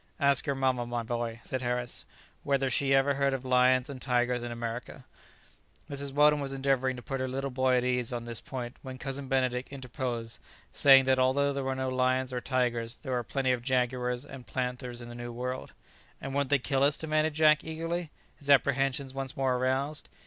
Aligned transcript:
"Ask 0.19 0.47
your 0.47 0.55
mamma, 0.55 0.87
my 0.87 1.03
boy," 1.03 1.41
said 1.43 1.61
Harris, 1.61 2.07
"whether 2.41 2.71
she 2.71 2.91
ever 2.91 3.13
heard 3.13 3.35
of 3.35 3.45
lions 3.45 3.87
and 3.87 4.01
tigers 4.01 4.41
in 4.41 4.51
America?" 4.51 5.05
Mrs. 5.91 6.11
Weldon 6.11 6.39
was 6.39 6.53
endeavouring 6.53 6.95
to 6.95 7.03
put 7.03 7.19
her 7.19 7.27
little 7.27 7.51
boy 7.51 7.77
at 7.77 7.83
his 7.83 8.07
ease 8.07 8.11
on 8.13 8.25
this 8.25 8.41
point, 8.41 8.77
when 8.81 8.97
Cousin 8.97 9.27
Benedict 9.27 9.69
interposed, 9.71 10.39
saying 10.71 11.03
that 11.05 11.19
although 11.19 11.53
there 11.53 11.63
were 11.63 11.75
no 11.75 11.89
lions 11.89 12.33
or 12.33 12.41
tigers, 12.41 12.95
there 13.03 13.11
were 13.11 13.21
plenty 13.21 13.51
of 13.51 13.61
jaguars 13.61 14.25
and 14.25 14.47
panthers 14.47 15.01
in 15.01 15.09
the 15.09 15.13
New 15.13 15.31
World. 15.31 15.71
"And 16.19 16.33
won't 16.33 16.49
they 16.49 16.57
kill 16.57 16.81
us?" 16.81 16.97
demanded 16.97 17.35
Jack 17.35 17.63
eagerly, 17.63 18.09
his 18.37 18.49
apprehensions 18.49 19.13
once 19.13 19.37
more 19.37 19.55
aroused. 19.55 20.09